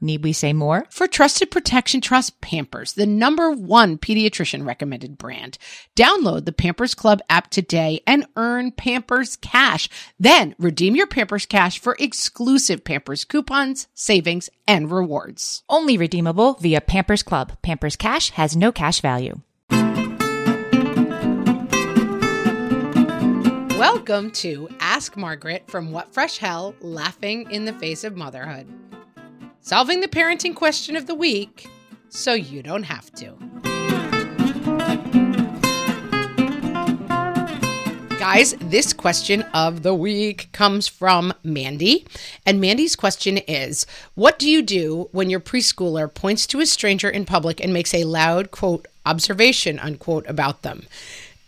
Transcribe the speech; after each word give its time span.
Need 0.00 0.22
we 0.22 0.32
say 0.32 0.52
more? 0.52 0.86
For 0.90 1.08
trusted 1.08 1.50
protection, 1.50 2.00
trust 2.00 2.40
Pampers, 2.40 2.92
the 2.92 3.04
number 3.04 3.50
one 3.50 3.98
pediatrician 3.98 4.64
recommended 4.64 5.18
brand. 5.18 5.58
Download 5.96 6.44
the 6.44 6.52
Pampers 6.52 6.94
Club 6.94 7.20
app 7.28 7.50
today 7.50 8.00
and 8.06 8.26
earn 8.36 8.70
Pampers 8.70 9.34
Cash. 9.34 9.88
Then 10.16 10.54
redeem 10.56 10.94
your 10.94 11.08
Pampers 11.08 11.46
Cash 11.46 11.80
for 11.80 11.96
exclusive 11.98 12.84
Pampers 12.84 13.24
coupons, 13.24 13.88
savings, 13.92 14.48
and 14.68 14.88
rewards. 14.88 15.64
Only 15.68 15.98
redeemable 15.98 16.54
via 16.54 16.80
Pampers 16.80 17.24
Club. 17.24 17.60
Pampers 17.62 17.96
Cash 17.96 18.30
has 18.30 18.54
no 18.54 18.70
cash 18.70 19.00
value. 19.00 19.40
Welcome 23.76 24.30
to 24.32 24.68
Ask 24.78 25.16
Margaret 25.16 25.64
from 25.68 25.90
What 25.90 26.14
Fresh 26.14 26.38
Hell 26.38 26.76
Laughing 26.80 27.50
in 27.50 27.64
the 27.64 27.72
Face 27.72 28.04
of 28.04 28.16
Motherhood. 28.16 28.77
Solving 29.60 30.00
the 30.00 30.08
parenting 30.08 30.54
question 30.54 30.96
of 30.96 31.06
the 31.06 31.14
week 31.14 31.68
so 32.08 32.32
you 32.32 32.62
don't 32.62 32.84
have 32.84 33.12
to. 33.12 33.34
Guys, 38.18 38.54
this 38.60 38.92
question 38.92 39.42
of 39.54 39.82
the 39.82 39.94
week 39.94 40.48
comes 40.52 40.86
from 40.86 41.32
Mandy. 41.42 42.06
And 42.44 42.60
Mandy's 42.60 42.94
question 42.94 43.38
is 43.38 43.86
What 44.14 44.38
do 44.38 44.48
you 44.48 44.62
do 44.62 45.08
when 45.12 45.30
your 45.30 45.40
preschooler 45.40 46.12
points 46.12 46.46
to 46.48 46.60
a 46.60 46.66
stranger 46.66 47.08
in 47.08 47.24
public 47.24 47.60
and 47.60 47.72
makes 47.72 47.94
a 47.94 48.04
loud, 48.04 48.50
quote, 48.50 48.86
observation, 49.06 49.78
unquote, 49.78 50.26
about 50.28 50.62
them? 50.62 50.84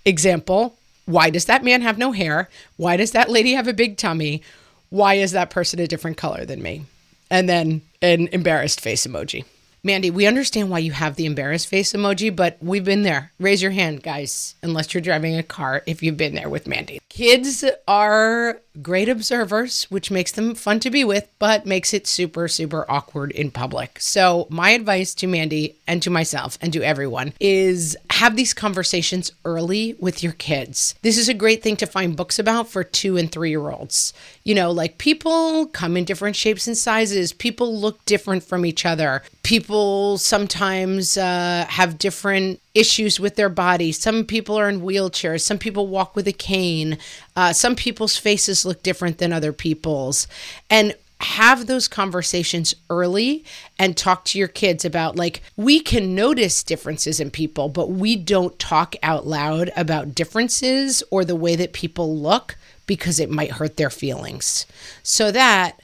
Example, 0.04 0.76
why 1.06 1.30
does 1.30 1.44
that 1.46 1.64
man 1.64 1.82
have 1.82 1.98
no 1.98 2.12
hair? 2.12 2.48
Why 2.76 2.96
does 2.96 3.12
that 3.12 3.30
lady 3.30 3.52
have 3.52 3.68
a 3.68 3.72
big 3.72 3.96
tummy? 3.96 4.42
Why 4.88 5.14
is 5.14 5.32
that 5.32 5.50
person 5.50 5.80
a 5.80 5.86
different 5.86 6.16
color 6.16 6.44
than 6.44 6.62
me? 6.62 6.86
And 7.30 7.48
then 7.48 7.82
an 8.02 8.28
embarrassed 8.32 8.80
face 8.80 9.06
emoji. 9.06 9.44
Mandy, 9.82 10.10
we 10.10 10.26
understand 10.26 10.68
why 10.68 10.80
you 10.80 10.92
have 10.92 11.16
the 11.16 11.24
embarrassed 11.24 11.68
face 11.68 11.94
emoji, 11.94 12.34
but 12.34 12.58
we've 12.60 12.84
been 12.84 13.02
there. 13.02 13.32
Raise 13.38 13.62
your 13.62 13.70
hand, 13.70 14.02
guys, 14.02 14.54
unless 14.62 14.92
you're 14.92 15.00
driving 15.00 15.36
a 15.36 15.42
car, 15.42 15.82
if 15.86 16.02
you've 16.02 16.18
been 16.18 16.34
there 16.34 16.50
with 16.50 16.66
Mandy. 16.66 17.00
Kids 17.08 17.64
are 17.88 18.60
great 18.80 19.08
observers, 19.08 19.84
which 19.84 20.10
makes 20.10 20.32
them 20.32 20.54
fun 20.54 20.80
to 20.80 20.90
be 20.90 21.04
with, 21.04 21.28
but 21.38 21.66
makes 21.66 21.92
it 21.92 22.06
super, 22.06 22.48
super 22.48 22.84
awkward 22.88 23.32
in 23.32 23.50
public. 23.50 23.98
So, 24.00 24.46
my 24.50 24.70
advice 24.70 25.14
to 25.16 25.26
Mandy 25.26 25.76
and 25.86 26.02
to 26.02 26.10
myself 26.10 26.58
and 26.60 26.72
to 26.72 26.82
everyone 26.82 27.32
is 27.40 27.96
have 28.10 28.36
these 28.36 28.54
conversations 28.54 29.32
early 29.44 29.96
with 29.98 30.22
your 30.22 30.32
kids. 30.34 30.94
This 31.02 31.18
is 31.18 31.28
a 31.28 31.34
great 31.34 31.62
thing 31.62 31.76
to 31.76 31.86
find 31.86 32.16
books 32.16 32.38
about 32.38 32.68
for 32.68 32.84
two 32.84 33.16
and 33.16 33.30
three 33.30 33.50
year 33.50 33.70
olds. 33.70 34.12
You 34.44 34.54
know, 34.54 34.70
like 34.70 34.98
people 34.98 35.66
come 35.66 35.96
in 35.96 36.04
different 36.04 36.36
shapes 36.36 36.66
and 36.66 36.76
sizes, 36.76 37.32
people 37.32 37.76
look 37.76 38.04
different 38.04 38.42
from 38.42 38.66
each 38.66 38.84
other, 38.86 39.22
people 39.42 40.18
sometimes 40.18 41.16
uh, 41.16 41.66
have 41.68 41.98
different 41.98 42.59
issues 42.74 43.18
with 43.18 43.36
their 43.36 43.48
body. 43.48 43.92
Some 43.92 44.24
people 44.24 44.58
are 44.58 44.68
in 44.68 44.80
wheelchairs. 44.80 45.42
Some 45.42 45.58
people 45.58 45.86
walk 45.86 46.14
with 46.14 46.28
a 46.28 46.32
cane. 46.32 46.98
Uh, 47.34 47.52
some 47.52 47.74
people's 47.74 48.16
faces 48.16 48.64
look 48.64 48.82
different 48.82 49.18
than 49.18 49.32
other 49.32 49.52
people's. 49.52 50.26
And 50.68 50.94
have 51.20 51.66
those 51.66 51.86
conversations 51.86 52.74
early 52.88 53.44
and 53.78 53.96
talk 53.96 54.24
to 54.24 54.38
your 54.38 54.48
kids 54.48 54.84
about 54.86 55.16
like 55.16 55.42
we 55.54 55.78
can 55.78 56.14
notice 56.14 56.62
differences 56.62 57.20
in 57.20 57.30
people 57.30 57.68
but 57.68 57.90
we 57.90 58.16
don't 58.16 58.58
talk 58.58 58.96
out 59.02 59.26
loud 59.26 59.70
about 59.76 60.14
differences 60.14 61.02
or 61.10 61.22
the 61.22 61.36
way 61.36 61.54
that 61.56 61.74
people 61.74 62.16
look 62.16 62.56
because 62.86 63.20
it 63.20 63.30
might 63.30 63.52
hurt 63.52 63.76
their 63.76 63.90
feelings 63.90 64.64
so 65.02 65.30
that 65.30 65.78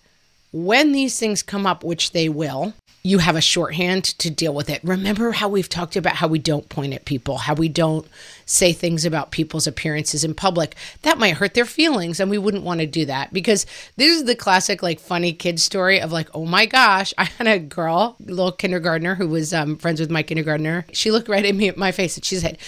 when 0.52 0.92
these 0.92 1.18
things 1.18 1.42
come 1.42 1.66
up 1.66 1.84
which 1.84 2.12
they 2.12 2.30
will 2.30 2.72
you 3.06 3.18
have 3.18 3.36
a 3.36 3.40
shorthand 3.40 4.02
to 4.04 4.28
deal 4.28 4.52
with 4.52 4.68
it. 4.68 4.80
Remember 4.82 5.30
how 5.30 5.48
we've 5.48 5.68
talked 5.68 5.94
about 5.94 6.16
how 6.16 6.26
we 6.26 6.40
don't 6.40 6.68
point 6.68 6.92
at 6.92 7.04
people, 7.04 7.38
how 7.38 7.54
we 7.54 7.68
don't 7.68 8.04
say 8.46 8.72
things 8.72 9.04
about 9.04 9.30
people's 9.30 9.68
appearances 9.68 10.24
in 10.24 10.34
public. 10.34 10.74
That 11.02 11.16
might 11.16 11.36
hurt 11.36 11.54
their 11.54 11.66
feelings, 11.66 12.18
and 12.18 12.28
we 12.28 12.36
wouldn't 12.36 12.64
want 12.64 12.80
to 12.80 12.86
do 12.86 13.06
that 13.06 13.32
because 13.32 13.64
this 13.94 14.12
is 14.12 14.24
the 14.24 14.34
classic, 14.34 14.82
like, 14.82 14.98
funny 14.98 15.32
kid 15.32 15.60
story 15.60 16.00
of, 16.00 16.10
like, 16.10 16.28
oh 16.34 16.46
my 16.46 16.66
gosh, 16.66 17.14
I 17.18 17.24
had 17.24 17.46
a 17.46 17.60
girl, 17.60 18.16
little 18.18 18.50
kindergartner, 18.50 19.14
who 19.14 19.28
was 19.28 19.54
um, 19.54 19.76
friends 19.76 20.00
with 20.00 20.10
my 20.10 20.24
kindergartner. 20.24 20.84
She 20.92 21.12
looked 21.12 21.28
right 21.28 21.46
at 21.46 21.54
me 21.54 21.68
at 21.68 21.76
my 21.76 21.92
face 21.92 22.16
and 22.16 22.24
she 22.24 22.36
said, 22.36 22.58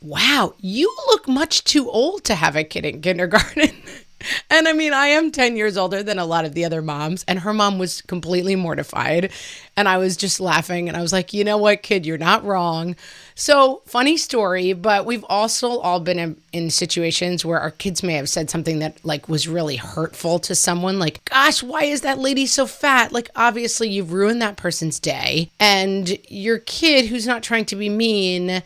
Wow, 0.00 0.54
you 0.60 0.94
look 1.08 1.28
much 1.28 1.64
too 1.64 1.90
old 1.90 2.24
to 2.24 2.34
have 2.34 2.56
a 2.56 2.64
kid 2.64 2.84
in 2.84 3.00
kindergarten. 3.00 3.70
And 4.50 4.68
I 4.68 4.72
mean, 4.72 4.92
I 4.92 5.08
am 5.08 5.30
10 5.30 5.56
years 5.56 5.76
older 5.76 6.02
than 6.02 6.18
a 6.18 6.24
lot 6.24 6.44
of 6.44 6.54
the 6.54 6.64
other 6.64 6.82
moms, 6.82 7.24
and 7.26 7.40
her 7.40 7.52
mom 7.52 7.78
was 7.78 8.02
completely 8.02 8.56
mortified. 8.56 9.32
And 9.76 9.88
I 9.88 9.98
was 9.98 10.16
just 10.16 10.40
laughing, 10.40 10.88
and 10.88 10.96
I 10.96 11.02
was 11.02 11.12
like, 11.12 11.32
you 11.32 11.42
know 11.44 11.58
what, 11.58 11.82
kid, 11.82 12.06
you're 12.06 12.18
not 12.18 12.44
wrong. 12.44 12.94
So, 13.34 13.82
funny 13.86 14.16
story, 14.16 14.72
but 14.72 15.04
we've 15.04 15.24
also 15.28 15.78
all 15.78 15.98
been 15.98 16.18
in, 16.18 16.36
in 16.52 16.70
situations 16.70 17.44
where 17.44 17.58
our 17.58 17.72
kids 17.72 18.02
may 18.02 18.14
have 18.14 18.28
said 18.28 18.50
something 18.50 18.78
that 18.78 19.04
like 19.04 19.28
was 19.28 19.48
really 19.48 19.76
hurtful 19.76 20.38
to 20.40 20.54
someone, 20.54 20.98
like, 20.98 21.24
gosh, 21.24 21.62
why 21.62 21.84
is 21.84 22.02
that 22.02 22.18
lady 22.18 22.46
so 22.46 22.66
fat? 22.66 23.10
Like, 23.10 23.30
obviously, 23.34 23.88
you've 23.88 24.12
ruined 24.12 24.40
that 24.42 24.56
person's 24.56 25.00
day. 25.00 25.50
And 25.58 26.16
your 26.28 26.58
kid, 26.58 27.06
who's 27.06 27.26
not 27.26 27.42
trying 27.42 27.64
to 27.66 27.76
be 27.76 27.88
mean, 27.88 28.62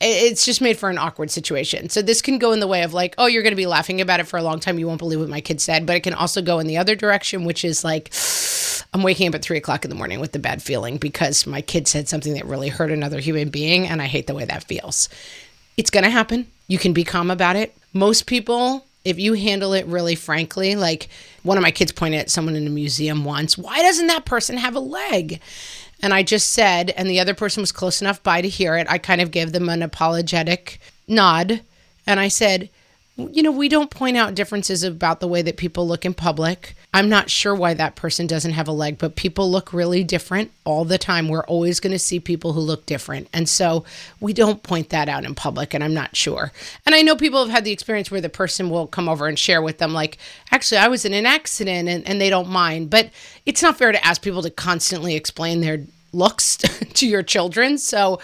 it's 0.00 0.44
just 0.44 0.60
made 0.60 0.76
for 0.76 0.90
an 0.90 0.98
awkward 0.98 1.30
situation. 1.30 1.88
So 1.88 2.02
this 2.02 2.20
can 2.20 2.38
go 2.38 2.52
in 2.52 2.60
the 2.60 2.66
way 2.66 2.82
of 2.82 2.92
like, 2.92 3.14
oh, 3.16 3.26
you're 3.26 3.42
going 3.42 3.52
to 3.52 3.56
be 3.56 3.66
laughing 3.66 4.00
about 4.00 4.20
it 4.20 4.26
for 4.26 4.36
a 4.36 4.42
long 4.42 4.60
time. 4.60 4.78
You 4.78 4.86
won't 4.86 4.98
believe 4.98 5.20
what 5.20 5.28
my 5.28 5.40
kid 5.40 5.60
said. 5.60 5.86
But 5.86 5.96
it 5.96 6.00
can 6.00 6.12
also 6.12 6.42
go 6.42 6.58
in 6.58 6.66
the 6.66 6.76
other 6.76 6.94
direction, 6.94 7.44
which 7.44 7.64
is 7.64 7.82
like, 7.82 8.12
I'm 8.92 9.02
waking 9.02 9.28
up 9.28 9.34
at 9.34 9.42
three 9.42 9.56
o'clock 9.56 9.84
in 9.84 9.90
the 9.90 9.96
morning 9.96 10.20
with 10.20 10.32
the 10.32 10.38
bad 10.38 10.62
feeling 10.62 10.98
because 10.98 11.46
my 11.46 11.60
kid 11.60 11.88
said 11.88 12.08
something 12.08 12.34
that 12.34 12.46
really 12.46 12.68
hurt 12.68 12.90
another 12.90 13.20
human 13.20 13.48
being, 13.48 13.86
and 13.86 14.00
I 14.00 14.06
hate 14.06 14.26
the 14.26 14.34
way 14.34 14.44
that 14.44 14.64
feels. 14.64 15.08
It's 15.76 15.90
going 15.90 16.04
to 16.04 16.10
happen. 16.10 16.46
You 16.68 16.78
can 16.78 16.92
be 16.92 17.04
calm 17.04 17.30
about 17.30 17.56
it. 17.56 17.76
Most 17.92 18.26
people, 18.26 18.84
if 19.04 19.18
you 19.18 19.34
handle 19.34 19.72
it 19.72 19.86
really 19.86 20.14
frankly, 20.14 20.76
like 20.76 21.08
one 21.42 21.56
of 21.58 21.62
my 21.62 21.70
kids 21.70 21.92
pointed 21.92 22.20
at 22.20 22.30
someone 22.30 22.56
in 22.56 22.66
a 22.66 22.70
museum 22.70 23.24
once, 23.24 23.56
why 23.56 23.80
doesn't 23.82 24.08
that 24.08 24.24
person 24.24 24.56
have 24.56 24.74
a 24.74 24.80
leg? 24.80 25.40
And 26.02 26.12
I 26.12 26.22
just 26.22 26.50
said, 26.50 26.90
and 26.90 27.08
the 27.08 27.20
other 27.20 27.34
person 27.34 27.62
was 27.62 27.72
close 27.72 28.00
enough 28.00 28.22
by 28.22 28.42
to 28.42 28.48
hear 28.48 28.76
it. 28.76 28.86
I 28.90 28.98
kind 28.98 29.20
of 29.20 29.30
gave 29.30 29.52
them 29.52 29.68
an 29.68 29.82
apologetic 29.82 30.78
nod. 31.08 31.62
And 32.06 32.20
I 32.20 32.28
said, 32.28 32.68
you 33.16 33.42
know, 33.42 33.50
we 33.50 33.68
don't 33.68 33.90
point 33.90 34.16
out 34.16 34.34
differences 34.34 34.82
about 34.82 35.20
the 35.20 35.28
way 35.28 35.42
that 35.42 35.56
people 35.56 35.88
look 35.88 36.04
in 36.04 36.12
public. 36.14 36.76
I'm 36.96 37.10
not 37.10 37.28
sure 37.28 37.54
why 37.54 37.74
that 37.74 37.94
person 37.94 38.26
doesn't 38.26 38.52
have 38.52 38.68
a 38.68 38.72
leg, 38.72 38.96
but 38.96 39.16
people 39.16 39.50
look 39.50 39.74
really 39.74 40.02
different 40.02 40.50
all 40.64 40.86
the 40.86 40.96
time. 40.96 41.28
We're 41.28 41.44
always 41.44 41.78
going 41.78 41.92
to 41.92 41.98
see 41.98 42.18
people 42.18 42.54
who 42.54 42.60
look 42.60 42.86
different. 42.86 43.28
And 43.34 43.46
so 43.50 43.84
we 44.18 44.32
don't 44.32 44.62
point 44.62 44.88
that 44.88 45.06
out 45.06 45.26
in 45.26 45.34
public, 45.34 45.74
and 45.74 45.84
I'm 45.84 45.92
not 45.92 46.16
sure. 46.16 46.52
And 46.86 46.94
I 46.94 47.02
know 47.02 47.14
people 47.14 47.40
have 47.40 47.50
had 47.50 47.66
the 47.66 47.70
experience 47.70 48.10
where 48.10 48.22
the 48.22 48.30
person 48.30 48.70
will 48.70 48.86
come 48.86 49.10
over 49.10 49.26
and 49.26 49.38
share 49.38 49.60
with 49.60 49.76
them, 49.76 49.92
like, 49.92 50.16
actually, 50.50 50.78
I 50.78 50.88
was 50.88 51.04
in 51.04 51.12
an 51.12 51.26
accident, 51.26 51.86
and, 51.86 52.08
and 52.08 52.18
they 52.18 52.30
don't 52.30 52.48
mind. 52.48 52.88
But 52.88 53.10
it's 53.44 53.60
not 53.60 53.76
fair 53.76 53.92
to 53.92 54.02
ask 54.02 54.22
people 54.22 54.40
to 54.40 54.50
constantly 54.50 55.16
explain 55.16 55.60
their 55.60 55.84
looks 56.14 56.56
to 56.94 57.06
your 57.06 57.22
children. 57.22 57.76
So, 57.76 58.20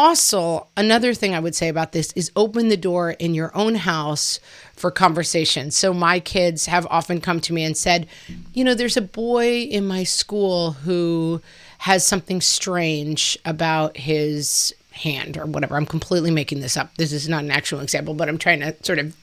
also, 0.00 0.66
another 0.78 1.12
thing 1.12 1.34
I 1.34 1.40
would 1.40 1.54
say 1.54 1.68
about 1.68 1.92
this 1.92 2.10
is 2.14 2.32
open 2.34 2.68
the 2.68 2.76
door 2.78 3.10
in 3.10 3.34
your 3.34 3.54
own 3.54 3.74
house 3.74 4.40
for 4.72 4.90
conversation. 4.90 5.70
So, 5.70 5.92
my 5.92 6.20
kids 6.20 6.64
have 6.64 6.86
often 6.86 7.20
come 7.20 7.38
to 7.42 7.52
me 7.52 7.64
and 7.64 7.76
said, 7.76 8.06
You 8.54 8.64
know, 8.64 8.72
there's 8.72 8.96
a 8.96 9.02
boy 9.02 9.60
in 9.60 9.86
my 9.86 10.04
school 10.04 10.72
who 10.72 11.42
has 11.80 12.06
something 12.06 12.40
strange 12.40 13.38
about 13.44 13.98
his 13.98 14.74
hand 14.92 15.36
or 15.36 15.44
whatever. 15.44 15.76
I'm 15.76 15.84
completely 15.84 16.30
making 16.30 16.60
this 16.60 16.78
up. 16.78 16.94
This 16.96 17.12
is 17.12 17.28
not 17.28 17.44
an 17.44 17.50
actual 17.50 17.80
example, 17.80 18.14
but 18.14 18.30
I'm 18.30 18.38
trying 18.38 18.60
to 18.60 18.74
sort 18.82 18.98
of 18.98 19.14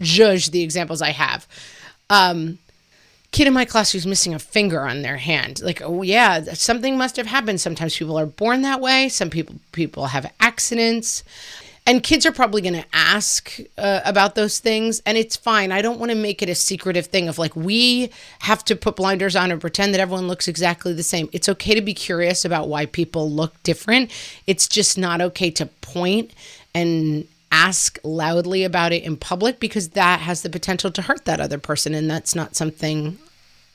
judge 0.00 0.50
the 0.50 0.64
examples 0.64 1.00
I 1.00 1.10
have. 1.10 1.46
Um, 2.10 2.58
kid 3.34 3.48
in 3.48 3.52
my 3.52 3.64
class 3.64 3.90
who's 3.90 4.06
missing 4.06 4.32
a 4.32 4.38
finger 4.38 4.82
on 4.82 5.02
their 5.02 5.16
hand. 5.16 5.60
Like, 5.60 5.82
oh 5.82 6.02
yeah, 6.02 6.40
something 6.54 6.96
must 6.96 7.16
have 7.16 7.26
happened. 7.26 7.60
Sometimes 7.60 7.98
people 7.98 8.16
are 8.16 8.26
born 8.26 8.62
that 8.62 8.80
way. 8.80 9.08
Some 9.08 9.28
people 9.28 9.56
people 9.72 10.06
have 10.06 10.32
accidents. 10.38 11.24
And 11.86 12.02
kids 12.02 12.24
are 12.24 12.32
probably 12.32 12.62
going 12.62 12.80
to 12.80 12.86
ask 12.94 13.58
uh, 13.76 14.00
about 14.06 14.36
those 14.36 14.58
things, 14.58 15.02
and 15.04 15.18
it's 15.18 15.36
fine. 15.36 15.70
I 15.70 15.82
don't 15.82 15.98
want 15.98 16.12
to 16.12 16.16
make 16.16 16.40
it 16.42 16.48
a 16.48 16.54
secretive 16.54 17.08
thing 17.08 17.28
of 17.28 17.36
like 17.38 17.54
we 17.54 18.08
have 18.38 18.64
to 18.66 18.76
put 18.76 18.96
blinders 18.96 19.36
on 19.36 19.50
and 19.50 19.60
pretend 19.60 19.92
that 19.92 20.00
everyone 20.00 20.26
looks 20.26 20.48
exactly 20.48 20.94
the 20.94 21.02
same. 21.02 21.28
It's 21.32 21.48
okay 21.48 21.74
to 21.74 21.82
be 21.82 21.92
curious 21.92 22.44
about 22.46 22.68
why 22.68 22.86
people 22.86 23.30
look 23.30 23.60
different. 23.64 24.10
It's 24.46 24.66
just 24.66 24.96
not 24.96 25.20
okay 25.20 25.50
to 25.50 25.66
point 25.82 26.30
and 26.74 27.26
ask 27.54 28.00
loudly 28.02 28.64
about 28.64 28.92
it 28.92 29.04
in 29.04 29.16
public 29.16 29.60
because 29.60 29.90
that 29.90 30.18
has 30.18 30.42
the 30.42 30.50
potential 30.50 30.90
to 30.90 31.02
hurt 31.02 31.24
that 31.24 31.38
other 31.38 31.58
person, 31.58 31.94
and 31.94 32.10
that's 32.10 32.34
not 32.34 32.56
something 32.56 33.16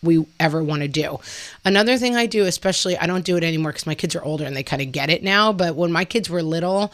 we 0.04 0.26
ever 0.38 0.62
want 0.62 0.82
to 0.82 0.88
do. 0.90 1.20
Another 1.64 1.98
thing 1.98 2.18
I 2.18 2.26
do, 2.26 2.44
especially, 2.44 2.98
I 2.98 3.08
don't 3.08 3.24
do 3.24 3.38
it 3.38 3.44
anymore 3.44 3.72
because 3.72 3.88
my 3.88 3.96
kids 3.96 4.16
are 4.16 4.24
older 4.24 4.44
and 4.44 4.56
they 4.56 4.64
kind 4.64 4.82
of 4.82 4.92
get 4.92 5.10
it 5.10 5.24
now. 5.24 5.54
But 5.54 5.76
when 5.76 5.94
my 5.94 6.04
kids 6.04 6.30
were 6.30 6.44
little, 6.44 6.92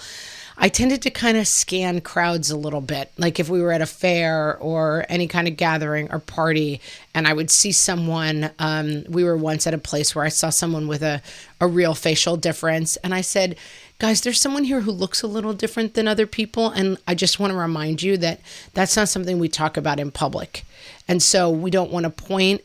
I 0.58 0.70
tended 0.70 1.02
to 1.02 1.10
kind 1.10 1.38
of 1.38 1.48
scan 1.48 2.02
crowds 2.02 2.52
a 2.52 2.58
little 2.58 2.82
bit. 2.82 3.12
Like 3.18 3.40
if 3.40 3.50
we 3.50 3.62
were 3.62 3.72
at 3.72 3.82
a 3.82 3.88
fair 3.88 4.56
or 4.58 5.06
any 5.10 5.28
kind 5.28 5.48
of 5.48 5.58
gathering 5.58 6.12
or 6.12 6.20
party, 6.20 6.82
and 7.16 7.28
I 7.28 7.34
would 7.34 7.50
see 7.50 7.72
someone. 7.72 8.52
Um, 8.60 9.06
we 9.10 9.24
were 9.24 9.38
once 9.38 9.66
at 9.66 9.74
a 9.74 9.80
place 9.80 10.16
where 10.16 10.26
I 10.26 10.30
saw 10.30 10.50
someone 10.52 10.88
with 10.88 11.02
a, 11.02 11.22
a 11.60 11.68
real 11.68 11.96
facial 11.96 12.38
difference, 12.38 12.96
and 12.98 13.14
I 13.14 13.22
said, 13.22 13.56
Guys, 13.98 14.22
there's 14.22 14.42
someone 14.42 14.66
here 14.66 14.82
who 14.82 14.92
looks 14.92 15.22
a 15.22 15.28
little 15.28 15.54
different 15.54 15.94
than 15.94 16.08
other 16.08 16.28
people. 16.28 16.70
And 16.70 16.98
I 17.08 17.16
just 17.16 17.40
want 17.40 17.52
to 17.52 17.58
remind 17.58 18.04
you 18.04 18.18
that 18.18 18.42
that's 18.74 18.98
not 18.98 19.08
something 19.08 19.40
we 19.40 19.48
talk 19.48 19.78
about 19.78 20.00
in 20.00 20.12
public. 20.12 20.66
And 21.08 21.24
so 21.24 21.50
we 21.50 21.72
don't 21.72 21.92
want 21.92 22.04
to 22.04 22.10
point 22.10 22.62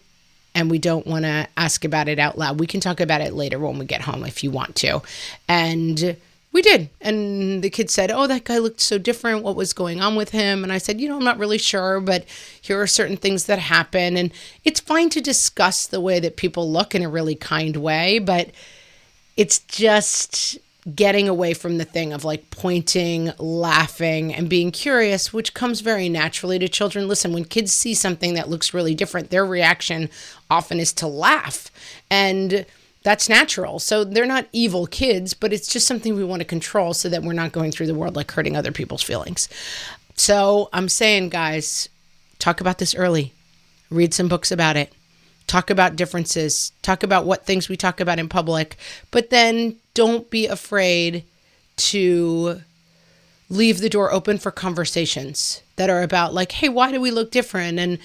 and 0.54 0.68
we 0.68 0.78
don't 0.78 1.06
want 1.06 1.24
to 1.24 1.46
ask 1.56 1.84
about 1.84 2.08
it 2.08 2.18
out 2.18 2.36
loud. 2.36 2.58
We 2.58 2.66
can 2.66 2.80
talk 2.80 2.98
about 2.98 3.20
it 3.20 3.32
later 3.32 3.60
when 3.60 3.78
we 3.78 3.84
get 3.86 4.02
home 4.02 4.24
if 4.24 4.42
you 4.42 4.50
want 4.50 4.74
to. 4.76 5.02
And 5.48 6.16
we 6.52 6.62
did. 6.62 6.88
And 7.00 7.62
the 7.62 7.70
kid 7.70 7.90
said, 7.90 8.10
Oh, 8.10 8.26
that 8.26 8.42
guy 8.42 8.58
looked 8.58 8.80
so 8.80 8.98
different. 8.98 9.44
What 9.44 9.54
was 9.54 9.72
going 9.72 10.00
on 10.00 10.16
with 10.16 10.30
him? 10.30 10.64
And 10.64 10.72
I 10.72 10.78
said, 10.78 11.00
You 11.00 11.08
know, 11.08 11.16
I'm 11.16 11.24
not 11.24 11.38
really 11.38 11.58
sure, 11.58 12.00
but 12.00 12.24
here 12.60 12.80
are 12.80 12.88
certain 12.88 13.16
things 13.16 13.46
that 13.46 13.60
happen. 13.60 14.16
And 14.16 14.32
it's 14.64 14.80
fine 14.80 15.10
to 15.10 15.20
discuss 15.20 15.86
the 15.86 16.00
way 16.00 16.18
that 16.18 16.36
people 16.36 16.68
look 16.68 16.92
in 16.94 17.02
a 17.02 17.08
really 17.08 17.36
kind 17.36 17.76
way, 17.76 18.18
but 18.18 18.50
it's 19.36 19.60
just 19.60 20.58
getting 20.94 21.28
away 21.28 21.54
from 21.54 21.78
the 21.78 21.84
thing 21.84 22.12
of 22.12 22.24
like 22.24 22.50
pointing, 22.50 23.32
laughing, 23.38 24.34
and 24.34 24.48
being 24.48 24.70
curious, 24.70 25.32
which 25.32 25.54
comes 25.54 25.80
very 25.80 26.08
naturally 26.08 26.58
to 26.58 26.68
children. 26.68 27.08
Listen, 27.08 27.32
when 27.32 27.44
kids 27.44 27.72
see 27.72 27.94
something 27.94 28.34
that 28.34 28.48
looks 28.48 28.72
really 28.72 28.94
different, 28.94 29.30
their 29.30 29.44
reaction 29.44 30.08
often 30.50 30.80
is 30.80 30.92
to 30.94 31.06
laugh. 31.06 31.70
And 32.10 32.64
that's 33.02 33.28
natural. 33.28 33.78
So 33.78 34.04
they're 34.04 34.26
not 34.26 34.46
evil 34.52 34.86
kids, 34.86 35.34
but 35.34 35.52
it's 35.52 35.68
just 35.68 35.86
something 35.86 36.14
we 36.14 36.24
want 36.24 36.40
to 36.40 36.46
control 36.46 36.94
so 36.94 37.08
that 37.08 37.22
we're 37.22 37.32
not 37.32 37.52
going 37.52 37.72
through 37.72 37.86
the 37.86 37.94
world 37.94 38.16
like 38.16 38.30
hurting 38.30 38.56
other 38.56 38.72
people's 38.72 39.02
feelings. 39.02 39.48
So 40.16 40.68
I'm 40.72 40.88
saying, 40.88 41.30
guys, 41.30 41.88
talk 42.38 42.60
about 42.60 42.78
this 42.78 42.94
early, 42.94 43.32
read 43.90 44.12
some 44.12 44.28
books 44.28 44.50
about 44.50 44.76
it 44.76 44.92
talk 45.50 45.68
about 45.68 45.96
differences, 45.96 46.70
talk 46.80 47.02
about 47.02 47.26
what 47.26 47.44
things 47.44 47.68
we 47.68 47.76
talk 47.76 47.98
about 47.98 48.20
in 48.20 48.28
public, 48.28 48.76
but 49.10 49.30
then 49.30 49.74
don't 49.94 50.30
be 50.30 50.46
afraid 50.46 51.24
to 51.76 52.60
leave 53.48 53.80
the 53.80 53.88
door 53.88 54.12
open 54.12 54.38
for 54.38 54.52
conversations 54.52 55.60
that 55.74 55.90
are 55.90 56.02
about 56.02 56.32
like, 56.32 56.52
hey, 56.52 56.68
why 56.68 56.92
do 56.92 57.00
we 57.00 57.10
look 57.10 57.32
different? 57.32 57.80
And 57.80 57.98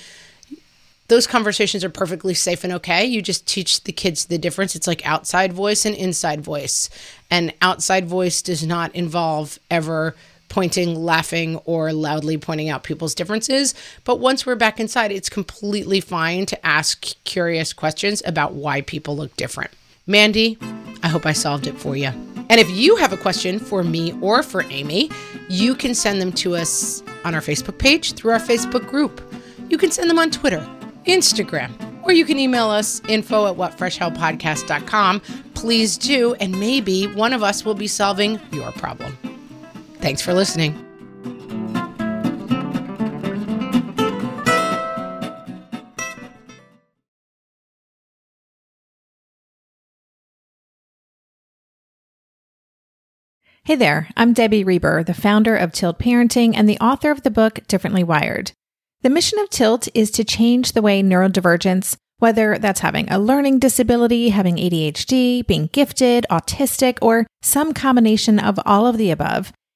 those 1.08 1.28
conversations 1.28 1.84
are 1.84 1.90
perfectly 1.90 2.34
safe 2.34 2.64
and 2.64 2.74
okay. 2.74 3.06
You 3.06 3.22
just 3.22 3.48
teach 3.48 3.84
the 3.84 3.92
kids 3.92 4.26
the 4.26 4.40
difference. 4.40 4.76
It's 4.76 4.88
like 4.88 5.06
outside 5.06 5.54
voice 5.54 5.86
and 5.86 5.96
inside 5.96 6.42
voice. 6.42 6.90
And 7.30 7.54
outside 7.62 8.08
voice 8.08 8.42
does 8.42 8.66
not 8.66 8.96
involve 8.96 9.60
ever 9.70 10.16
pointing, 10.50 10.96
laughing, 10.96 11.58
or 11.66 11.92
loudly 11.94 12.38
pointing 12.38 12.70
out 12.70 12.84
people's 12.84 13.16
differences. 13.16 13.74
But 14.04 14.20
once 14.20 14.46
we're 14.46 14.56
back 14.56 14.80
inside, 14.80 15.12
it's 15.12 15.30
completely 15.30 16.00
fine 16.00 16.46
to 16.48 16.66
ask 16.66 17.16
curious 17.24 17.74
questions 17.74 18.22
about 18.26 18.54
why 18.54 18.82
people 18.82 19.16
look 19.16 19.36
different. 19.36 19.72
Mandy, 20.08 20.58
I 21.04 21.08
hope 21.08 21.26
I 21.26 21.34
solved 21.34 21.68
it 21.68 21.78
for 21.78 21.96
you. 21.96 22.12
And 22.50 22.60
if 22.60 22.70
you 22.70 22.96
have 22.98 23.12
a 23.12 23.18
question 23.18 23.58
for 23.60 23.84
me 23.84 24.14
or 24.22 24.44
for 24.44 24.64
Amy, 24.70 25.10
you 25.50 25.76
can 25.76 25.96
send 25.96 26.22
them 26.22 26.32
to 26.34 26.56
us 26.56 27.04
on 27.24 27.34
our 27.34 27.42
Facebook 27.42 27.80
page 27.80 28.14
through 28.14 28.32
our 28.32 28.40
Facebook 28.40 28.88
group. 28.88 29.22
You 29.70 29.78
can 29.78 29.92
send 29.92 30.10
them 30.10 30.20
on 30.20 30.30
Twitter, 30.30 30.68
Instagram, 31.06 31.72
or 32.04 32.14
you 32.14 32.24
can 32.24 32.38
email 32.38 32.70
us 32.70 33.02
info 33.10 33.48
at 33.48 33.58
whatfreshhellpodcast.com. 33.58 35.22
Please 35.56 35.98
do, 35.98 36.36
and 36.36 36.60
maybe 36.60 37.08
one 37.08 37.34
of 37.34 37.42
us 37.42 37.66
will 37.66 37.74
be 37.74 37.88
solving 37.88 38.40
your 38.52 38.72
problem. 38.74 39.18
Thanks 40.06 40.22
for 40.22 40.36
listening. 40.36 40.74
Hey 53.64 53.74
there, 53.74 54.10
I'm 54.16 54.34
Debbie 54.34 54.64
Reber, 54.64 55.04
the 55.04 55.16
founder 55.16 55.56
of 55.56 55.72
Tilt 55.72 55.98
Parenting 55.98 56.54
and 56.56 56.70
the 56.70 56.78
author 56.78 57.10
of 57.10 57.24
the 57.24 57.32
book 57.32 57.62
Differently 57.68 58.04
Wired. 58.04 58.52
The 59.02 59.10
mission 59.10 59.40
of 59.40 59.50
Tilt 59.50 59.88
is 59.96 60.12
to 60.12 60.24
change 60.24 60.74
the 60.74 60.84
way 60.84 61.02
neurodivergence, 61.02 61.98
whether 62.20 62.60
that's 62.60 62.82
having 62.82 63.10
a 63.10 63.18
learning 63.18 63.58
disability, 63.58 64.30
having 64.30 64.58
ADHD, 64.58 65.48
being 65.48 65.66
gifted, 65.74 66.28
autistic, 66.30 67.00
or 67.02 67.26
some 67.42 67.74
combination 67.74 68.38
of 68.38 68.60
all 68.68 68.86
of 68.86 69.00
the 69.00 69.10
above, 69.10 69.52